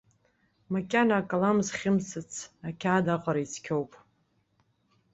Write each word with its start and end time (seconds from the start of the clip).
Макьана 0.73 1.15
акалам 1.21 1.57
зхьымсыц 1.67 2.31
ақьаад 2.67 3.05
аҟара 3.15 3.41
ицқьоуп. 3.45 3.91